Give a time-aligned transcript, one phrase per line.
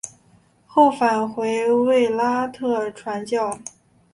[0.65, 3.59] 后返回卫拉特传教。